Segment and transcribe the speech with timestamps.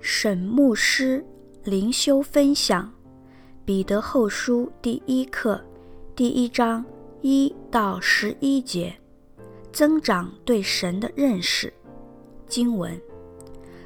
[0.00, 1.24] 沈牧师
[1.64, 2.84] 灵修分享
[3.64, 5.60] 《彼得后书》第一课
[6.14, 6.84] 第一章
[7.22, 8.94] 一到十一节，
[9.72, 11.72] 增长对神的认识。
[12.46, 13.00] 经文：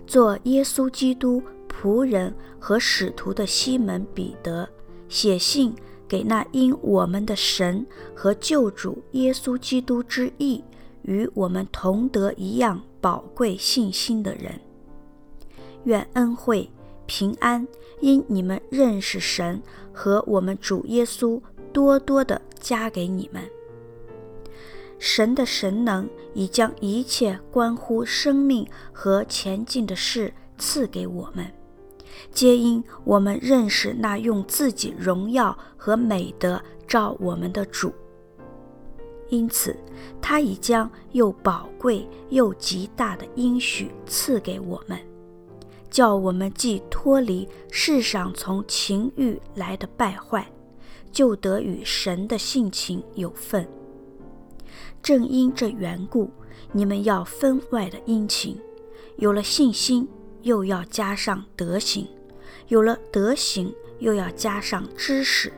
[0.07, 4.69] 做耶稣基督仆人和使徒的西门彼得，
[5.09, 5.75] 写信
[6.07, 10.63] 给那因我们的神和救主耶稣基督之义
[11.03, 14.61] 与我们同得一样宝贵信心的人。
[15.85, 16.71] 愿恩惠
[17.07, 17.67] 平安
[18.01, 19.63] 因你们认识神
[19.93, 21.41] 和我们主耶稣
[21.73, 23.43] 多多的加给你们。
[24.99, 31.47] 神的神能已将一切关乎生命和前进的事赐给我们，
[32.31, 37.91] 皆因我们认识那用自己荣耀和美德照我们的主。
[39.31, 39.75] 因此，
[40.21, 44.99] 他已将又宝贵又极大的应许赐给我们，
[45.91, 50.47] 叫我们既脱离世上从情欲来的败坏，
[51.11, 53.69] 就得与神的性情有分。
[55.03, 56.31] 正因这缘故，
[56.73, 58.57] 你们要分外的殷勤。
[59.17, 60.09] 有了信心，
[60.43, 62.07] 又要加上德行；
[62.69, 65.51] 有了德行，又要加上知识；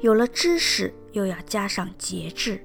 [0.00, 2.58] 有了知识，又要加上节制；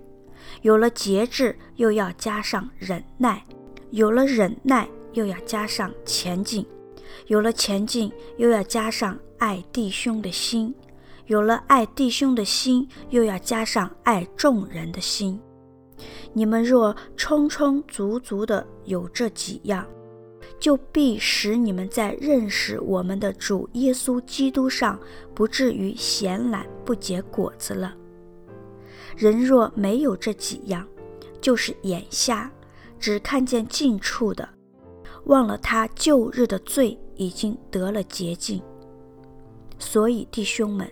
[0.62, 3.44] 有了节制，又要加上忍耐；
[3.92, 6.64] 有了忍耐，又要加上前进；
[7.28, 10.74] 有了前进，又要加上爱弟兄的心；
[11.28, 15.40] 有了爱弟兄的心，又要加上爱众人的心。
[16.34, 19.86] 你们若充充足足的有这几样，
[20.60, 25.00] 就必使你们在认识我们的主耶稣基督上，
[25.34, 27.96] 不至于闲懒不结果子了。
[29.18, 30.88] 人若没有这几样，
[31.42, 32.50] 就是眼瞎，
[33.00, 34.48] 只看见近处的，
[35.26, 38.62] 忘了他旧日的罪已经得了洁净。
[39.80, 40.90] 所以弟兄们，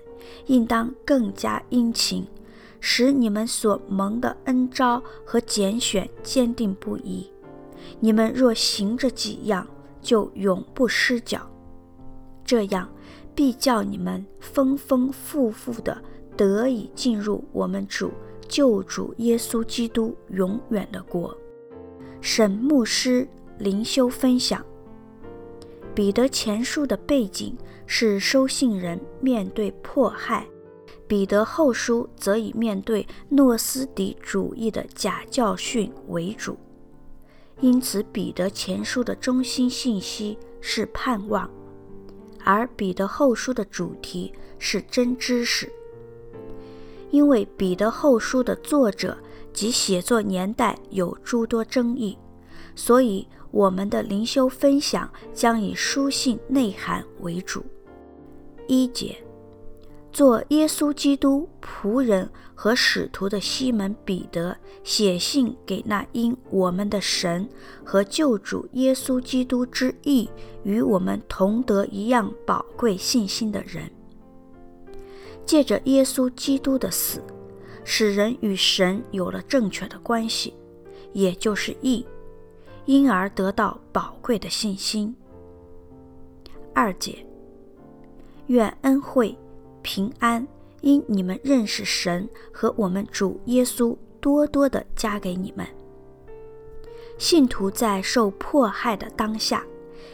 [0.47, 2.27] 应当更加殷勤。
[2.81, 7.29] 使你们所蒙的恩召和拣选坚定不移。
[7.99, 9.67] 你们若行这几样，
[10.01, 11.41] 就永不失脚。
[12.45, 12.89] 这样
[13.35, 16.01] 必叫你们丰丰富富的
[16.37, 18.11] 得以进入我们主
[18.47, 21.37] 救主耶稣基督永远的国。
[22.21, 23.27] 沈牧师
[23.59, 24.65] 灵修分享：
[25.93, 30.47] 彼得前书的背景是收信人面对迫害。
[31.09, 36.55] 彼得后书则以面对诺斯底主义的假教训为主，
[37.59, 41.49] 因此彼得前书的中心信息是盼望，
[42.45, 45.69] 而彼得后书的主题是真知识。
[47.09, 49.17] 因为彼得后书的作者
[49.51, 52.15] 及写作年代有诸多争议，
[52.75, 57.63] 所以我们的灵修分享将以书信内涵为主。
[58.67, 59.15] 一节。
[60.11, 67.47] 做耶稣基督仆人和使徒的西门彼得，写信给那因我们的神
[67.85, 70.27] 和救主耶稣基督之义
[70.63, 73.89] 与我们同得一样宝贵信心的人，
[75.45, 77.21] 借着耶稣基督的死，
[77.83, 80.55] 使人与神有了正确的关系，
[81.13, 82.03] 也就是义，
[82.89, 85.15] 因而得到宝贵的信心。
[86.73, 87.23] 二节，
[88.47, 89.37] 愿恩惠。
[89.83, 90.45] 平安，
[90.81, 95.65] 因你们认识神和我们主耶稣，多多的加给你们。
[97.19, 99.63] 信徒在受迫害的当下，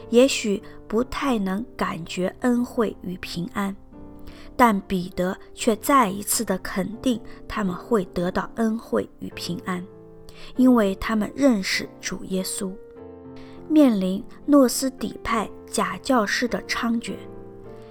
[0.10, 3.74] 也许不太能感觉恩惠与平安，
[4.58, 9.82] 但彼得却再一次的肯定他们会得到恩惠与平安，
[10.56, 12.72] 因为他们认识主耶稣。
[13.68, 17.14] 面临诺斯底派假教师的猖獗。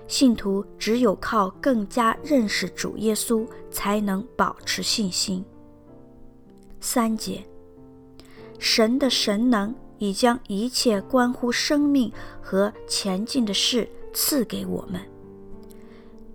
[0.07, 5.43] 信徒只有靠更加认识主耶稣，才能保持信心。
[6.79, 7.43] 三节，
[8.59, 12.13] 神的神能已将一切关乎生命
[12.43, 15.01] 和前进的事赐给我们，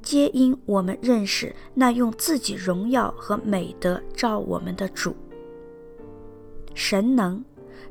[0.02, 5.16] 皆因我们认识那用自己荣耀和美德照我们的主。
[6.74, 7.44] 神能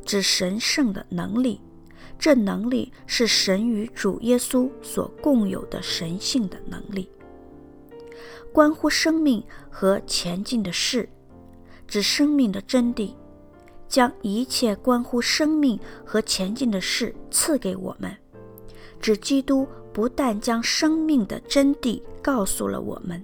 [0.04, 1.60] 指神圣的能力。
[2.18, 7.08] 这能力是神与主耶稣所共有的神性的能力，
[8.52, 9.40] 关乎生命
[9.70, 11.08] 和前进的事，
[11.86, 13.14] 指生命的真谛，
[13.88, 18.12] 将一切关乎生命和前进的事赐给我们，
[19.00, 23.22] 指基督不但将生命的真谛告诉了我们，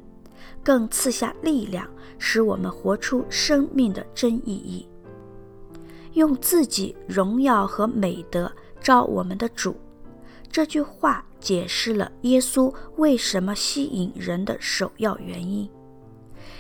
[0.63, 1.85] 更赐下力量，
[2.17, 4.87] 使我们活出生命的真意义，
[6.15, 8.51] 用自己荣耀和美德。
[8.81, 9.75] 召我们的主，
[10.53, 15.67] 这句话解释了耶稣为什么吸引人的首要原因。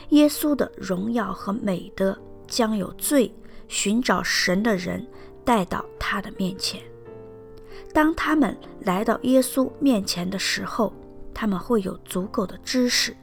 [0.08, 3.30] 耶稣的荣耀和美德将有罪
[3.68, 5.06] 寻找神的人
[5.44, 6.80] 带到他的面前。
[7.92, 10.94] 当他们来到耶稣面前的时候，
[11.34, 13.14] 他们会有足够的知识，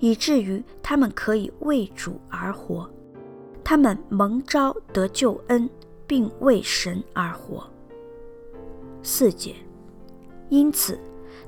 [0.00, 2.90] 以至于他们可以为主而活。
[3.68, 5.68] 他们蒙召得救恩，
[6.06, 7.68] 并为神而活。
[9.02, 9.56] 四节，
[10.48, 10.98] 因此，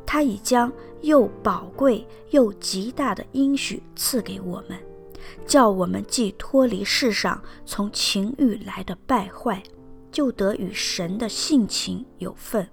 [0.05, 0.71] 他已将
[1.01, 4.79] 又宝贵又极大的应许赐给我们，
[5.47, 9.63] 叫我们既脱离世上从情欲来的败坏，
[10.13, 12.69] 就得与神的性情有份。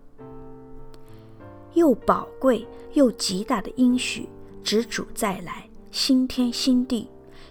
[1.74, 4.28] 又宝贵又极大的应许，
[4.62, 7.08] 指主再来，新天新地，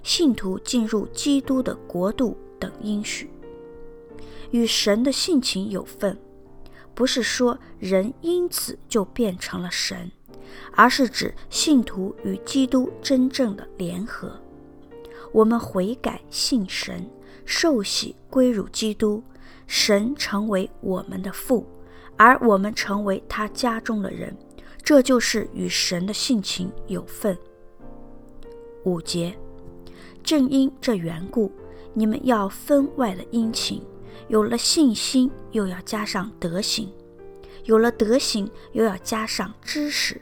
[0.06, 3.28] 信徒进入基督的国度等应许，
[4.52, 6.16] 与神的性情有份，
[6.94, 10.08] 不是说人因此就变成了神，
[10.76, 14.40] 而是指信徒与基督真正的联合。
[15.32, 17.04] 我们悔改信神，
[17.44, 19.20] 受洗归入基督，
[19.66, 21.66] 神成为我们的父。
[22.16, 24.34] 而我们成为他家中的人，
[24.84, 27.36] 这就是与神的性情有份。
[28.84, 29.36] 五节，
[30.26, 31.52] 正因这缘故，
[31.94, 33.80] 你们要分外的殷勤，
[34.26, 36.88] 有了信心，又要加上德行；
[37.62, 40.20] 有了德行，又要加上知识。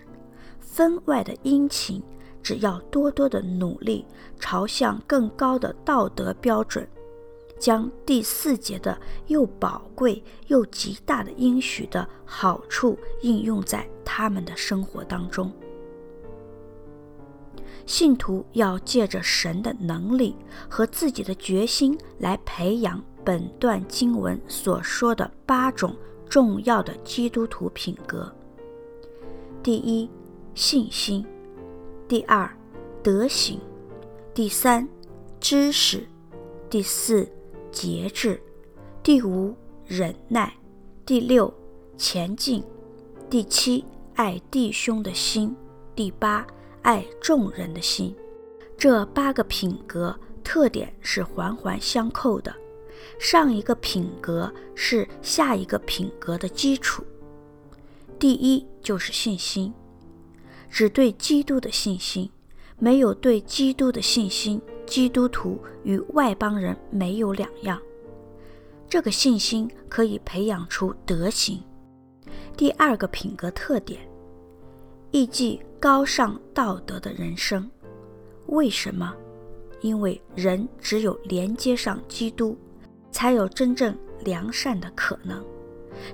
[0.60, 2.02] 分外的殷勤，
[2.42, 4.04] 只要多多的努力，
[4.38, 6.86] 朝向更高的道德标准。
[7.58, 15.50] 将第四节的又宝贵又极大的应许的好处应用在他们的生活当中。
[17.86, 20.34] 信徒要借着神的能力
[20.68, 25.94] 和自己的决心来培养本段经文所说的八种
[26.28, 28.34] 重要的基督徒品格：
[29.62, 30.08] 第一，
[30.54, 31.24] 信心；
[32.08, 32.50] 第二，
[33.02, 33.58] 德行；
[34.32, 34.88] 第三，
[35.38, 36.00] 知识；
[36.68, 37.28] 第四，
[37.70, 38.42] 节制，
[39.02, 39.54] 第五，
[39.86, 40.52] 忍耐，
[41.06, 41.52] 第六，
[41.96, 42.64] 前进，
[43.30, 43.84] 第七，
[44.14, 45.54] 爱弟兄的心，
[45.94, 46.46] 第八，
[46.84, 48.14] 爱众人的心。
[48.76, 50.14] 这八个品格
[50.44, 52.54] 特点是环环相扣的，
[53.18, 57.02] 上一个品格是下一个品格的基础。
[58.18, 59.72] 第一就是信心，
[60.68, 62.30] 只对基督的信心，
[62.78, 64.60] 没有对基督的信心。
[64.84, 67.80] 基督徒与外邦人没有两样，
[68.86, 71.62] 这个信心可以培养出德行。
[72.54, 74.06] 第二个品格特点，
[75.14, 77.70] 艺伎高尚道德的人生。
[78.46, 79.14] 为什么？
[79.80, 82.58] 因为人只有连接上基督，
[83.12, 85.40] 才有真正良善的可能。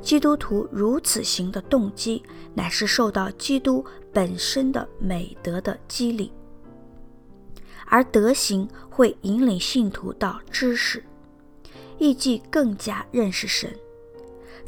[0.02, 3.82] 基督徒如此行的动机，乃是受到基督
[4.12, 6.30] 本身的美德的激励。
[7.86, 11.02] 而德行会引领信徒到知识，
[11.96, 13.74] 艺伎更加认识神。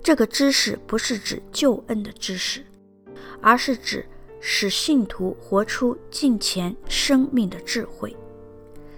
[0.02, 2.64] 这个知识不是指救恩的知识，
[3.42, 4.06] 而是指
[4.44, 8.14] 使信徒活出敬虔生命的智慧。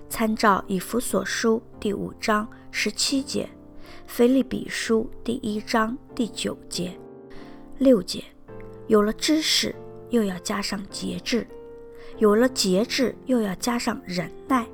[0.08, 3.46] 参照以弗所书第五章十七节，
[4.06, 6.98] 腓立比书第一章第九节、
[7.76, 8.24] 六节，
[8.86, 9.74] 有了知识，
[10.08, 11.46] 又要加上节制。
[12.16, 14.64] 有了节制，又要加上忍耐；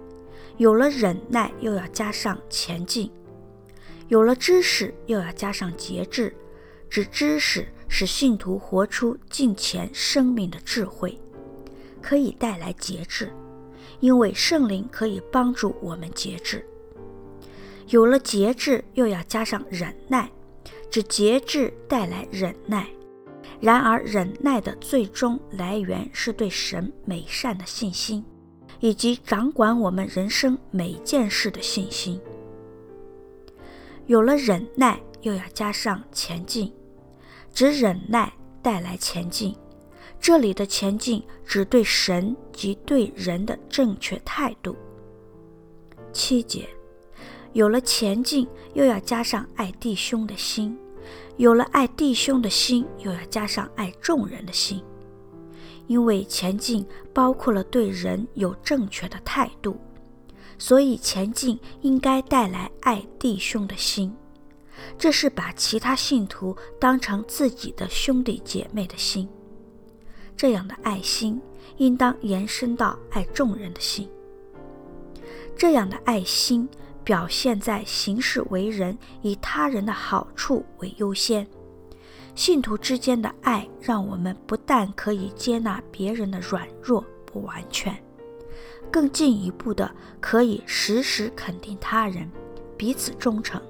[0.56, 3.10] 有了忍耐，又要加上前进；
[4.06, 6.32] 有了知识，又要加上节制。
[6.88, 11.18] 指知识使信徒活出敬虔生命的智慧，
[12.00, 13.30] 可以带来节制，
[13.98, 16.64] 因为圣灵可以帮助我们节制。
[17.88, 20.30] 有了节制，又要加上忍耐，
[20.88, 22.88] 指节制带来忍耐。
[23.60, 28.24] 然而，忍耐的最终来源是对神美善的信心，
[28.78, 32.18] 以及掌管我们人生每件事的信心。
[34.06, 36.72] 有了忍耐，又要加上前进，
[37.52, 39.54] 指忍耐带来前进。
[40.20, 44.76] 这里的前进指对神及对人的正确态度。
[46.12, 46.68] 七节，
[47.52, 50.76] 有了前进，又要加上爱弟兄的心。
[51.38, 54.82] 有了爱弟兄的心，又要加上爱众人的心，
[55.86, 59.80] 因为前进包括了对人有正确的态度，
[60.58, 64.14] 所以前进应该带来爱弟兄的心。
[64.98, 69.28] 这是把其他信徒当成自己的兄弟姐妹的心。
[70.36, 71.40] 这样的爱心
[71.76, 74.08] 应当延伸到爱众人的心。
[75.56, 76.68] 这样的爱心。
[77.02, 81.44] 表现在行事为人，以他人的好处为优先，
[82.34, 87.96] 信徒之间的爱，让我们不但可以接纳别人的软弱不完全，
[88.92, 92.30] 更进一步的可以时时肯定他人，
[92.76, 93.60] 彼此忠诚。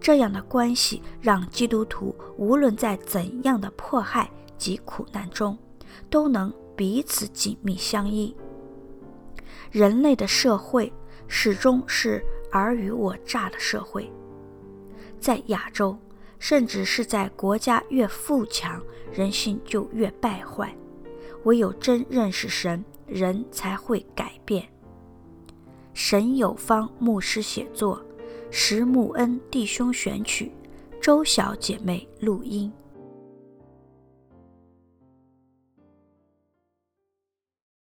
[0.00, 5.56] 这样的关系让基督徒无论在怎样的迫害及苦难中，
[6.10, 8.34] 都能彼此紧密相依。
[9.70, 10.92] 人类的社会
[11.26, 14.10] 始终是尔虞我诈的社会，
[15.18, 15.96] 在亚洲，
[16.38, 20.74] 甚至是在国家越富强，人性就越败坏。
[21.44, 24.68] 唯有真认识神，人才会改变。
[25.94, 28.00] 神有方牧师写作。
[28.54, 30.52] 石木恩弟兄选曲，
[31.00, 32.70] 周小姐妹录音。